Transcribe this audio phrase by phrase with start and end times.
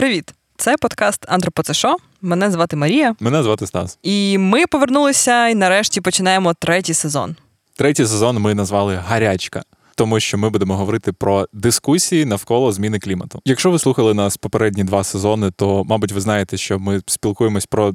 [0.00, 0.34] Привіт!
[0.56, 1.96] Це подкаст Антропоцешо.
[2.22, 3.14] Мене звати Марія.
[3.20, 3.98] Мене звати Стас.
[4.02, 7.36] І ми повернулися і нарешті починаємо третій сезон.
[7.76, 9.62] Третій сезон ми назвали Гарячка.
[9.94, 13.40] Тому що ми будемо говорити про дискусії навколо зміни клімату.
[13.44, 17.94] Якщо ви слухали нас попередні два сезони, то мабуть ви знаєте, що ми спілкуємось про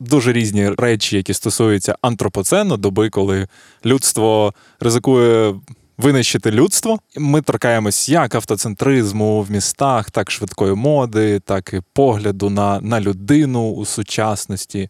[0.00, 3.48] дуже різні речі, які стосуються антропоцену, доби, коли
[3.84, 5.54] людство ризикує
[5.98, 6.98] винищити людство.
[7.16, 13.70] Ми торкаємось як автоцентризму в містах, так швидкої моди, так і погляду на, на людину
[13.70, 14.88] у сучасності.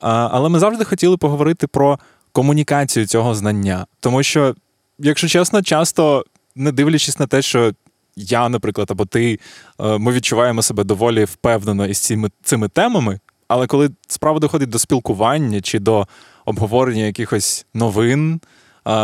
[0.00, 1.98] Але ми завжди хотіли поговорити про
[2.32, 4.54] комунікацію цього знання, тому що,
[4.98, 6.24] якщо чесно, часто
[6.56, 7.72] не дивлячись на те, що
[8.16, 9.40] я, наприклад, або ти,
[9.80, 13.20] е, ми відчуваємо себе доволі впевнено із цими цими темами.
[13.48, 16.06] Але коли справа доходить до спілкування чи до
[16.44, 18.40] обговорення якихось новин,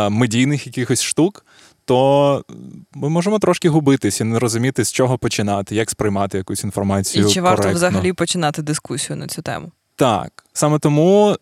[0.09, 1.45] медійних якихось штук,
[1.85, 2.43] то
[2.93, 7.27] ми можемо трошки губитись і не розуміти, з чого починати, як сприймати якусь інформацію.
[7.27, 7.77] І чи варто коректно.
[7.77, 9.71] взагалі починати дискусію на цю тему?
[9.95, 11.37] Так, саме тому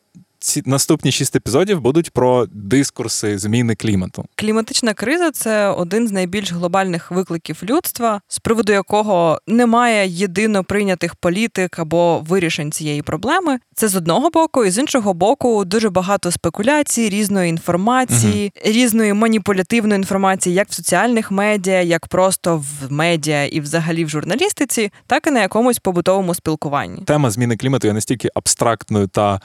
[0.46, 4.26] ці наступні шість епізодів будуть про дискурси зміни клімату.
[4.36, 11.16] Кліматична криза це один з найбільш глобальних викликів людства, з приводу якого немає єдино прийнятих
[11.16, 13.60] політик або вирішень цієї проблеми.
[13.76, 18.74] Це з одного боку, і з іншого боку, дуже багато спекуляцій, різної інформації, угу.
[18.74, 24.92] різної маніпулятивної інформації, як в соціальних медіа, як просто в медіа і взагалі в журналістиці,
[25.08, 27.02] так і на якомусь побутовому спілкуванні.
[27.02, 29.40] Тема зміни клімату є настільки абстрактною та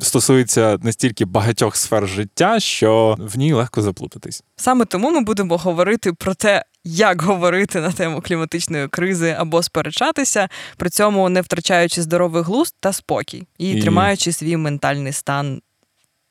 [0.00, 4.44] стосується стосується настільки багатьох сфер життя, що в ній легко заплутатись.
[4.56, 10.48] Саме тому ми будемо говорити про те, як говорити на тему кліматичної кризи або сперечатися,
[10.76, 15.60] при цьому не втрачаючи здоровий глузд та спокій і, і тримаючи свій ментальний стан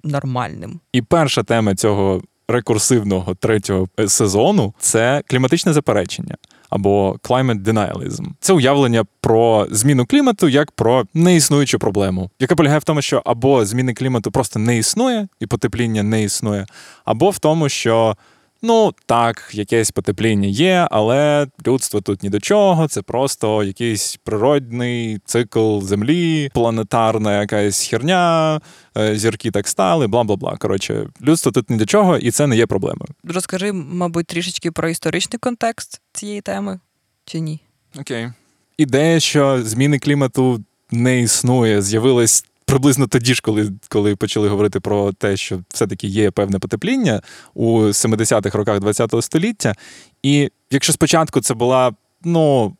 [0.03, 0.79] нормальним.
[0.93, 6.35] І перша тема цього рекурсивного третього сезону це кліматичне заперечення
[6.69, 8.25] або climate denialism.
[8.39, 13.65] Це уявлення про зміну клімату як про неіснуючу проблему, яка полягає в тому, що або
[13.65, 16.65] зміни клімату просто не існує, і потепління не існує,
[17.05, 18.17] або в тому, що
[18.61, 22.87] Ну так, якесь потепління є, але людство тут ні до чого.
[22.87, 28.61] Це просто якийсь природний цикл землі, планетарна якась херня,
[28.97, 30.57] е, зірки так стали, бла бла бла.
[30.57, 33.09] Коротше, людство тут ні до чого, і це не є проблемою.
[33.23, 36.79] Розкажи, мабуть, трішечки про історичний контекст цієї теми
[37.25, 37.59] чи ні?
[37.99, 38.29] Окей.
[38.77, 45.13] Ідея, що зміни клімату не існує, з'явилась приблизно тоді ж, коли коли почали говорити про
[45.13, 47.21] те, що все-таки є певне потепління
[47.53, 49.75] у 70-х роках ХХ століття.
[50.23, 51.91] І якщо спочатку це була
[52.23, 52.75] ну,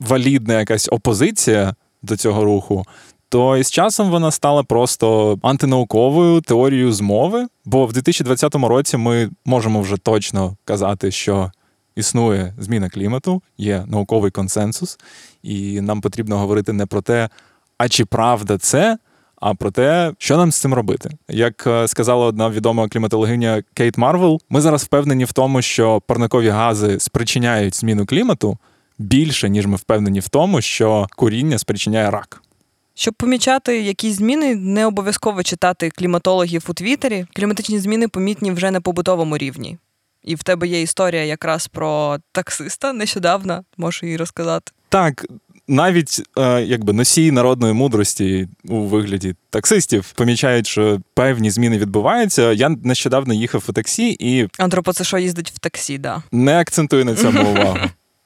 [0.00, 2.84] валідна якась опозиція до цього руху,
[3.28, 7.46] то із часом вона стала просто антинауковою теорією змови.
[7.64, 11.52] Бо в 2020 році ми можемо вже точно казати, що
[11.96, 14.98] існує зміна клімату, є науковий консенсус,
[15.42, 17.28] і нам потрібно говорити не про те,
[17.78, 18.98] а чи правда це,
[19.40, 21.10] а про те, що нам з цим робити.
[21.28, 26.48] Як е, сказала одна відома кліматологиня Кейт Марвел, ми зараз впевнені в тому, що парникові
[26.48, 28.58] гази спричиняють зміну клімату
[28.98, 32.42] більше, ніж ми впевнені в тому, що куріння спричиняє рак.
[32.94, 37.26] Щоб помічати якісь зміни, не обов'язково читати кліматологів у Твіттері.
[37.32, 39.78] Кліматичні зміни помітні вже на побутовому рівні.
[40.24, 44.72] І в тебе є історія якраз про таксиста нещодавно, можу її розказати.
[44.88, 45.26] Так,
[45.70, 52.52] навіть е, якби носії народної мудрості у вигляді таксистів помічають, що певні зміни відбуваються.
[52.52, 57.04] Я нещодавно їхав у таксі і Антропо, це що їздить в таксі, да не акцентую
[57.04, 57.78] на цьому увагу.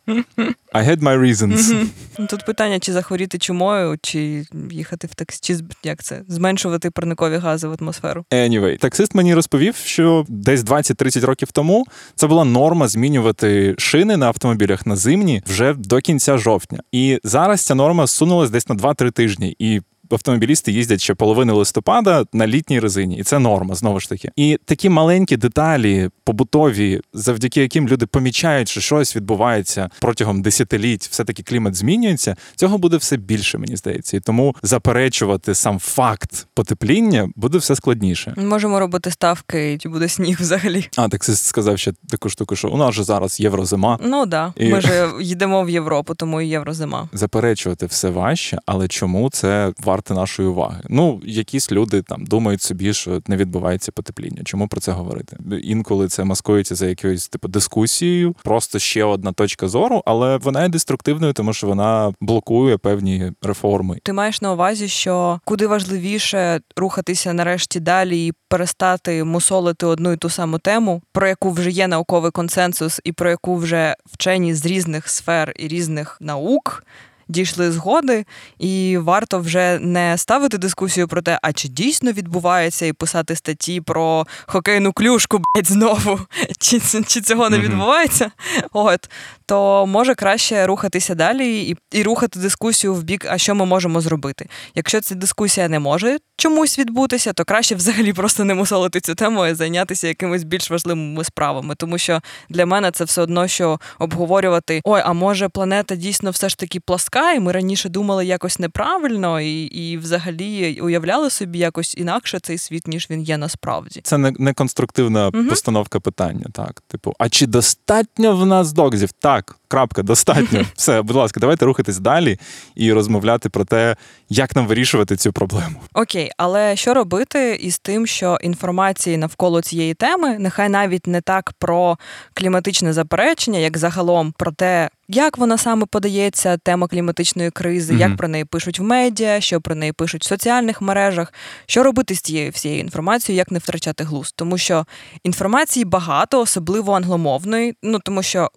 [0.06, 1.86] I had my reasons.
[2.18, 7.36] Ну, тут питання, чи захворіти чумою, чи їхати в таксі, чи як це зменшувати парникові
[7.36, 8.24] гази в атмосферу.
[8.30, 14.26] Anyway, таксист мені розповів, що десь 20-30 років тому це була норма змінювати шини на
[14.26, 16.80] автомобілях на зимні вже до кінця жовтня.
[16.92, 19.56] І зараз ця норма сунулась десь на 2-3 тижні.
[19.58, 24.30] І автомобілісти їздять ще половини листопада на літній резині, і це норма знову ж таки.
[24.36, 31.24] І такі маленькі деталі, побутові, завдяки яким люди помічають, що щось відбувається протягом десятиліть, все
[31.24, 32.36] таки клімат змінюється.
[32.56, 34.16] Цього буде все більше, мені здається.
[34.16, 38.34] І тому заперечувати сам факт потепління буде все складніше.
[38.36, 40.88] Можемо робити ставки, чи буде сніг взагалі.
[40.96, 43.98] А так сказав ще таку штуку, що у нас же зараз єврозима.
[44.02, 44.68] Ну да, і...
[44.68, 47.08] ми ж їдемо в Європу, тому і єврозима.
[47.12, 49.93] Заперечувати все важче, але чому це варто?
[49.94, 50.80] Варте нашої уваги.
[50.88, 54.42] Ну, якісь люди там думають собі, що не відбувається потепління.
[54.44, 55.36] Чому про це говорити?
[55.62, 60.68] Інколи це маскується за якоюсь типу дискусією, просто ще одна точка зору, але вона є
[60.68, 63.98] деструктивною, тому що вона блокує певні реформи.
[64.02, 70.16] Ти маєш на увазі, що куди важливіше рухатися нарешті далі і перестати мусолити одну і
[70.16, 74.66] ту саму тему, про яку вже є науковий консенсус, і про яку вже вчені з
[74.66, 76.84] різних сфер і різних наук
[77.28, 78.24] дійшли згоди,
[78.58, 83.80] і варто вже не ставити дискусію про те, а чи дійсно відбувається, і писати статті
[83.80, 86.20] про хокейну клюшку блядь, знову,
[86.58, 88.30] чи чи цього не відбувається.
[88.72, 89.10] От
[89.46, 94.00] то може краще рухатися далі і і рухати дискусію в бік, а що ми можемо
[94.00, 94.48] зробити.
[94.74, 99.46] Якщо ця дискусія не може чомусь відбутися, то краще взагалі просто не мусолити цю тему
[99.46, 101.74] і зайнятися якимись більш важливими справами.
[101.74, 106.48] Тому що для мене це все одно, що обговорювати: ой, а може планета дійсно все
[106.48, 111.94] ж таки пласка, і ми раніше думали якось неправильно, і і взагалі уявляли собі якось
[111.96, 114.00] інакше цей світ, ніж він є насправді.
[114.04, 115.48] Це не, не конструктивна угу.
[115.48, 116.46] постановка питання.
[116.52, 119.12] Так, типу, а чи достатньо в нас доказів?
[119.12, 119.33] Так,
[119.68, 120.64] крапка, достатньо.
[120.74, 122.38] Все, будь ласка, давайте рухатись далі
[122.74, 123.96] і розмовляти про те,
[124.28, 125.80] як нам вирішувати цю проблему.
[125.94, 131.52] Окей, але що робити із тим, що інформації навколо цієї теми, нехай навіть не так
[131.58, 131.98] про
[132.34, 137.98] кліматичне заперечення, як загалом про те, як вона саме подається, тема кліматичної кризи, mm-hmm.
[137.98, 141.32] як про неї пишуть в медіа, що про неї пишуть в соціальних мережах,
[141.66, 144.86] що робити з цією всією інформацією, як не втрачати глузд, тому що
[145.24, 147.74] інформації багато, особливо англомовної.
[147.82, 148.50] Ну тому що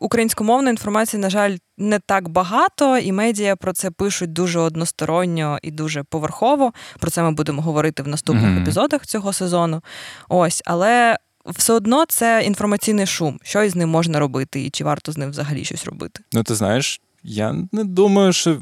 [0.00, 5.70] українськомовної інформації, на жаль, не так багато, і медіа про це пишуть дуже односторонньо і
[5.70, 6.72] дуже поверхово.
[6.98, 8.62] Про це ми будемо говорити в наступних mm-hmm.
[8.62, 9.82] епізодах цього сезону.
[10.28, 11.16] Ось, але
[11.48, 13.40] все одно це інформаційний шум.
[13.42, 16.20] Що із ним можна робити, і чи варто з ним взагалі щось робити?
[16.32, 18.60] Ну, ти знаєш, я не думаю, що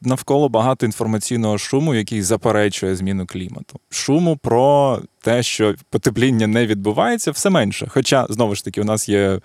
[0.00, 3.80] навколо багато інформаційного шуму, який заперечує зміну клімату.
[3.90, 7.86] Шуму про те, що потепління не відбувається, все менше.
[7.90, 9.40] Хоча, знову ж таки, у нас є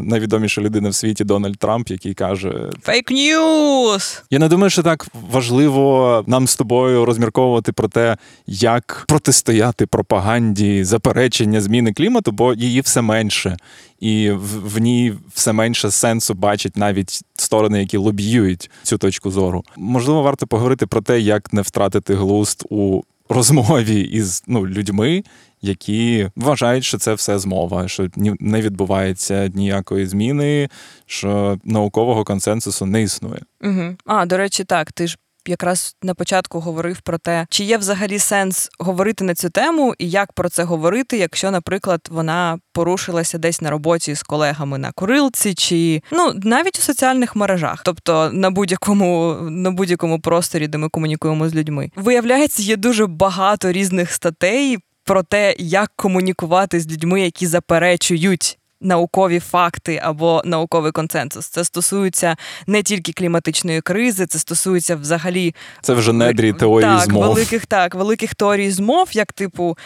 [0.00, 4.22] найвідоміша людина в світі Дональд Трамп, який каже: Фейк ньюс!
[4.30, 8.16] Я не думаю, що так важливо нам з тобою розмірковувати про те,
[8.46, 13.56] як протистояти пропаганді заперечення зміни клімату, бо її все менше.
[14.00, 19.64] І в, в ній все менше сенсу бачать навіть сторони, які лобіюють цю точку зору.
[19.76, 25.24] Можливо, варто поговорити про те, як не втратити глузд у розмові із ну, людьми,
[25.62, 28.08] які вважають, що це все змова, що
[28.40, 30.68] не відбувається ніякої зміни,
[31.06, 33.40] що наукового консенсусу не існує.
[33.64, 33.96] Угу.
[34.06, 35.16] А до речі, так ти ж.
[35.46, 40.10] Якраз на початку говорив про те, чи є взагалі сенс говорити на цю тему, і
[40.10, 45.54] як про це говорити, якщо, наприклад, вона порушилася десь на роботі з колегами на курилці,
[45.54, 51.48] чи ну навіть у соціальних мережах, тобто на будь-якому на будь-якому просторі, де ми комунікуємо
[51.48, 54.78] з людьми, виявляється, є дуже багато різних статей
[55.10, 58.56] про те, як комунікувати з людьми, які заперечують.
[58.82, 61.46] Наукові факти або науковий консенсус.
[61.46, 62.36] Це стосується
[62.66, 67.22] не тільки кліматичної кризи, це стосується взагалі це вже недрі теорії так, змов.
[67.22, 69.78] великих так, великих теорій змов, як типу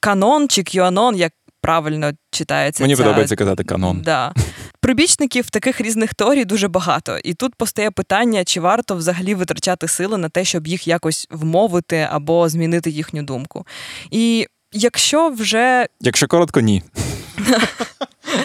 [0.00, 2.84] канон чи кюанон, як правильно читається.
[2.84, 3.02] Мені ця...
[3.02, 4.02] подобається казати канон.
[4.02, 4.34] Да.
[4.80, 10.18] Прибічників таких різних теорій дуже багато, і тут постає питання, чи варто взагалі витрачати сили
[10.18, 13.66] на те, щоб їх якось вмовити або змінити їхню думку.
[14.10, 15.86] І Якщо вже.
[16.00, 16.82] Якщо коротко, ні.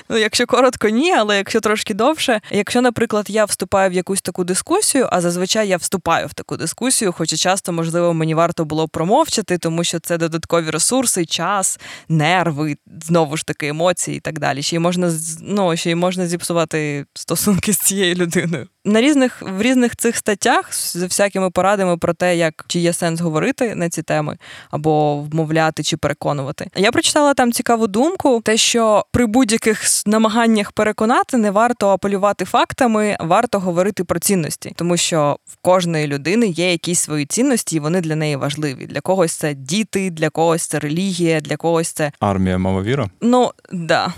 [0.09, 4.43] Ну, якщо коротко, ні, але якщо трошки довше, якщо, наприклад, я вступаю в якусь таку
[4.43, 9.57] дискусію, а зазвичай я вступаю в таку дискусію, хоча часто, можливо, мені варто було промовчати,
[9.57, 11.79] тому що це додаткові ресурси, час,
[12.09, 14.61] нерви, знову ж таки, емоції і так далі.
[14.61, 15.11] Ще й можна
[15.41, 18.67] ну, ще й можна зіпсувати стосунки з цією людиною.
[18.85, 23.21] На різних в різних цих статтях з всякими порадами про те, як чи є сенс
[23.21, 24.37] говорити на ці теми,
[24.71, 26.69] або вмовляти чи переконувати.
[26.75, 33.17] Я прочитала там цікаву думку, те, що при будь-яких намаганнях переконати не варто апелювати фактами,
[33.19, 38.01] варто говорити про цінності, тому що в кожної людини є якісь свої цінності, і вони
[38.01, 38.85] для неї важливі.
[38.85, 43.09] Для когось це діти, для когось це релігія, для когось це армія, мама віра.
[43.21, 44.13] Ну да.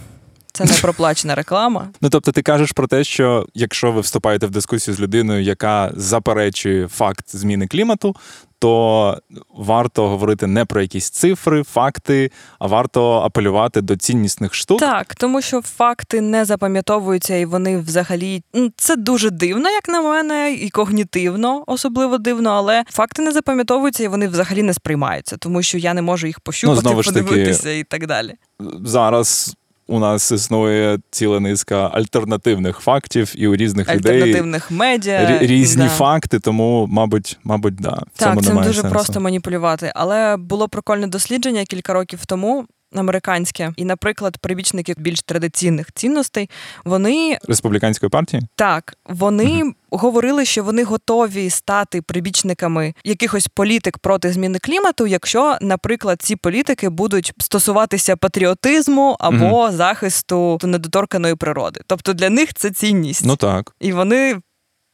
[0.58, 1.88] Це не проплачена реклама.
[2.02, 5.92] Ну тобто, ти кажеш про те, що якщо ви вступаєте в дискусію з людиною, яка
[5.96, 8.16] заперечує факт зміни клімату,
[8.60, 9.18] то
[9.58, 14.80] варто говорити не про якісь цифри, факти, а варто апелювати до ціннісних штук.
[14.80, 20.02] Так, тому що факти не запам'ятовуються, і вони взагалі ну, це дуже дивно, як на
[20.02, 25.62] мене, і когнітивно, особливо дивно, але факти не запам'ятовуються і вони взагалі не сприймаються, тому
[25.62, 28.34] що я не можу їх пощупати, ну, подивитися таки, і так далі.
[28.84, 29.56] Зараз
[29.88, 35.90] у нас існує ціла низка альтернативних фактів і у різних альтернативних людей медіа різні да.
[35.90, 37.90] факти, тому, мабуть, мабуть, да.
[37.90, 38.94] В так, цьому цим немає дуже сенсу.
[38.94, 39.92] просто маніпулювати.
[39.96, 42.66] Але було прикольне дослідження кілька років тому
[42.96, 46.50] американське, і, наприклад, прибічники більш традиційних цінностей,
[46.86, 48.44] вони республіканської партії?
[48.56, 55.58] Так вони uh говорили, що вони готові стати прибічниками якихось політик проти зміни клімату, якщо,
[55.62, 61.82] наприклад, ці політики будуть стосуватися патріотизму або uh захисту недоторканої природи.
[61.88, 63.26] Тобто для них це цінність.
[63.26, 63.76] Ну так.
[63.80, 64.36] І вони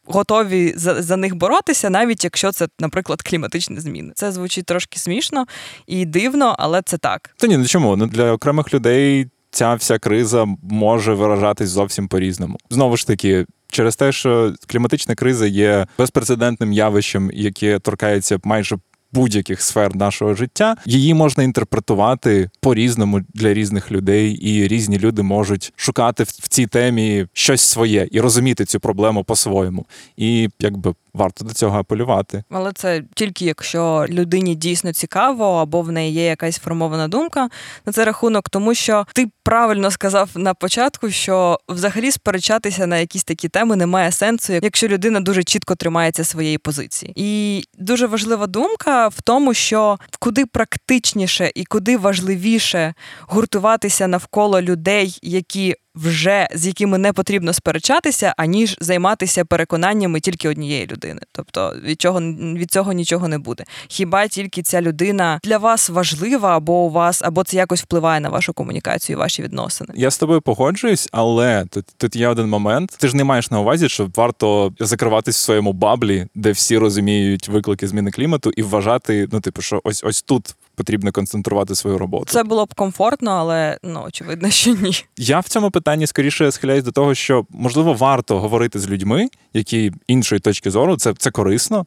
[0.05, 4.13] готові за, за них боротися, навіть якщо це, наприклад, кліматичні зміни.
[4.15, 5.45] Це звучить трошки смішно
[5.87, 7.29] і дивно, але це так.
[7.37, 7.95] Та ні, ну чому?
[7.95, 12.57] не для окремих людей ця вся криза може виражатись зовсім по-різному.
[12.69, 13.45] Знову ж таки.
[13.67, 18.77] Через те, що кліматична криза є безпрецедентним явищем, яке торкається майже
[19.13, 25.73] будь-яких сфер нашого життя, її можна інтерпретувати по-різному для різних людей, і різні люди можуть
[25.75, 29.85] шукати в цій темі щось своє і розуміти цю проблему по-своєму.
[30.17, 32.43] І якби варто до цього апелювати.
[32.49, 37.49] Але це тільки якщо людині дійсно цікаво, або в неї є якась формована думка
[37.85, 43.23] на це рахунок, тому що ти правильно сказав на початку, що взагалі сперечатися на якісь
[43.23, 47.13] такі теми немає сенсу, якщо людина дуже чітко тримається своєї позиції.
[47.15, 55.19] І дуже важлива думка в тому, що куди практичніше і куди важливіше гуртуватися навколо людей,
[55.21, 61.21] які вже з якими не потрібно сперечатися, аніж займатися переконаннями тільки однієї людини.
[61.31, 63.63] Тобто від чого від цього нічого не буде.
[63.87, 68.29] Хіба тільки ця людина для вас важлива, або у вас, або це якось впливає на
[68.29, 69.93] вашу комунікацію, ваші відносини?
[69.95, 72.97] Я з тобою погоджуюсь, але тут тут є один момент.
[72.99, 77.47] Ти ж не маєш на увазі, що варто закриватись в своєму баблі, де всі розуміють
[77.47, 82.25] виклики зміни клімату, і вважати, ну типу, що ось ось тут потрібно концентрувати свою роботу.
[82.25, 85.05] Це було б комфортно, але ну очевидно, що ні.
[85.17, 89.91] Я в цьому питанні скоріше схиляюсь до того, що можливо варто говорити з людьми, які
[90.07, 91.85] іншої точки зору, це, це корисно.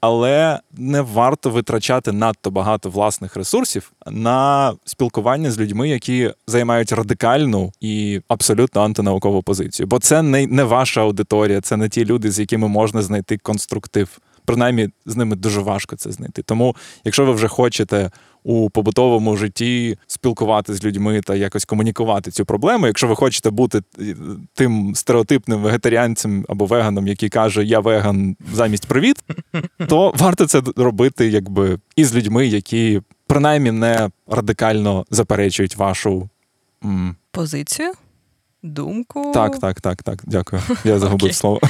[0.00, 7.72] Але не варто витрачати надто багато власних ресурсів на спілкування з людьми, які займають радикальну
[7.80, 9.86] і абсолютно антинаукову позицію.
[9.86, 14.18] Бо це не не ваша аудиторія, це не ті люди, з якими можна знайти конструктив.
[14.44, 16.42] Принаймні, з ними дуже важко це знайти.
[16.42, 18.10] Тому, якщо ви вже хочете
[18.44, 22.86] у побутовому житті спілкувати з людьми та якось комунікувати цю проблему.
[22.86, 24.14] Якщо ви хочете бути е,
[24.54, 29.16] тим стереотипним вегетаріанцем або веганом, який каже Я веган замість привіт,
[29.88, 36.28] то варто це робити, якби і з людьми, які принаймні не радикально заперечують вашу
[36.84, 37.92] м- позицію.
[38.62, 39.30] Думку.
[39.34, 40.22] Так, так, так, так.
[40.26, 40.62] Дякую.
[40.84, 41.60] Я загубив слово.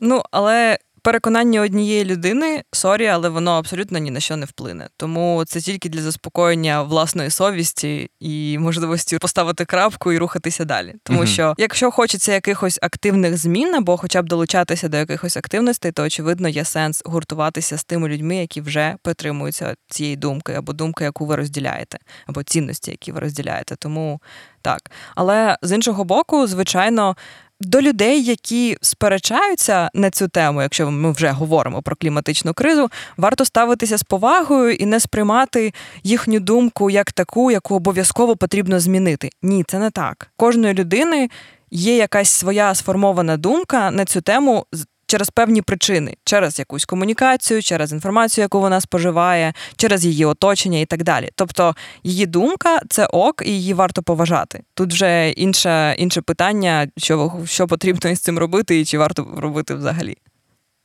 [0.00, 4.88] Ну, але переконання однієї людини, sorry, але воно абсолютно ні на що не вплине.
[4.96, 10.94] Тому це тільки для заспокоєння власної совісті і можливості поставити крапку і рухатися далі.
[11.02, 11.26] Тому угу.
[11.26, 16.48] що, якщо хочеться якихось активних змін або хоча б долучатися до якихось активностей, то очевидно
[16.48, 21.36] є сенс гуртуватися з тими людьми, які вже притримуються цієї думки, або думки, яку ви
[21.36, 23.76] розділяєте, або цінності, які ви розділяєте.
[23.76, 24.20] Тому
[24.62, 24.90] так.
[25.14, 27.16] Але з іншого боку, звичайно,
[27.60, 33.44] до людей, які сперечаються на цю тему, якщо ми вже говоримо про кліматичну кризу, варто
[33.44, 39.30] ставитися з повагою і не сприймати їхню думку як таку, яку обов'язково потрібно змінити.
[39.42, 40.30] Ні, це не так.
[40.36, 41.28] Кожної людини
[41.70, 44.66] є якась своя сформована думка на цю тему
[45.06, 50.86] через певні причини, через якусь комунікацію, через інформацію, яку вона споживає, через її оточення і
[50.86, 51.30] так далі.
[51.34, 54.62] Тобто її думка це ок, і її варто поважати.
[54.74, 59.74] Тут вже інше інше питання, що що потрібно із цим робити, і чи варто робити
[59.74, 60.16] взагалі.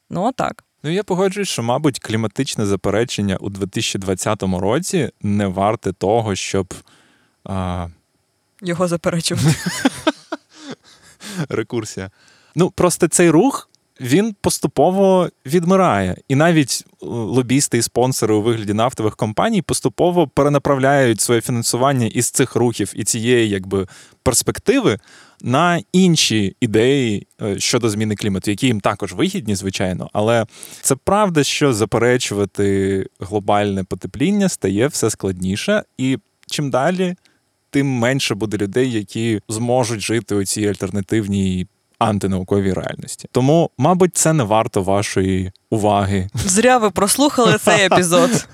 [0.09, 0.63] Ну так.
[0.83, 6.73] Ну, я погоджуюсь, що, мабуть, кліматичне заперечення у 2020 році не варте того, щоб.
[7.43, 7.88] А...
[8.61, 9.55] Його заперечувати.
[11.49, 12.11] Рекурсія.
[12.55, 13.68] Ну, просто цей рух
[14.01, 21.21] він поступово відмирає, і навіть е, лобісти і спонсори у вигляді нафтових компаній поступово перенаправляють
[21.21, 23.87] своє фінансування із цих рухів і цієї якби
[24.23, 24.99] перспективи
[25.41, 30.09] на інші ідеї е, щодо зміни клімату, які їм також вигідні, звичайно.
[30.13, 30.45] Але
[30.81, 37.15] це правда, що заперечувати глобальне потепління стає все складніше, і чим далі.
[37.71, 41.67] Тим менше буде людей, які зможуть жити у цій альтернативній
[41.99, 43.27] антинауковій реальності.
[43.31, 46.29] Тому, мабуть, це не варто вашої уваги.
[46.33, 48.47] Зря ви прослухали цей епізод.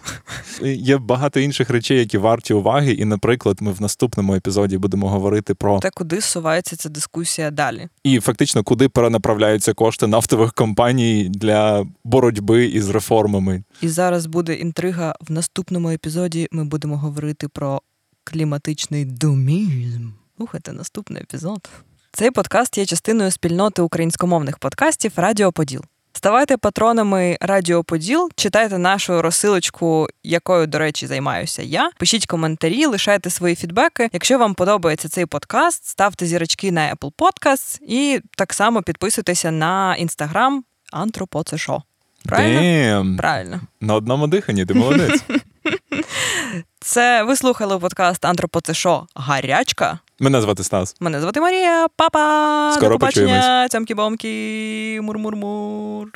[0.64, 2.92] Є багато інших речей, які варті уваги.
[2.92, 7.88] І, наприклад, ми в наступному епізоді будемо говорити про те, куди сувається ця дискусія далі,
[8.04, 13.64] і фактично, куди перенаправляються кошти нафтових компаній для боротьби із реформами.
[13.82, 15.16] І зараз буде інтрига.
[15.22, 17.82] В наступному епізоді ми будемо говорити про
[18.24, 20.10] кліматичний думізм.
[20.38, 21.70] Слухайте наступний епізод.
[22.18, 25.82] Цей подкаст є частиною спільноти українськомовних подкастів Радіо Поділ.
[26.14, 31.92] Ставайте патронами Радіо Поділ, читайте нашу розсилочку, якою, до речі, займаюся я.
[31.98, 34.10] Пишіть коментарі, лишайте свої фідбеки.
[34.14, 39.96] Якщо вам подобається цей подкаст, ставте зірочки на Apple Podcasts і так само підписуйтеся на
[39.96, 41.84] інстаграм Антропоцешо.
[42.26, 42.62] Правильно?
[42.62, 43.18] Damn.
[43.18, 43.62] Правильно.
[43.82, 45.24] На одному диханні, ти молодець.
[46.80, 50.00] Це ви слухали подкаст Антропоцешо Гарячка.
[50.20, 50.96] Мене звати Стас.
[51.00, 51.88] Мене звати Марія.
[51.96, 52.72] Папа!
[52.74, 56.08] Скоро До побачення, цямкі-бомки, мур-мур-мур.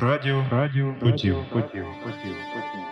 [0.00, 2.87] Радіо, радіо, потів, потів, потів, потів.